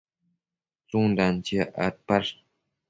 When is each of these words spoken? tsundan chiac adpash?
tsundan 0.87 1.35
chiac 1.45 1.71
adpash? 1.85 2.31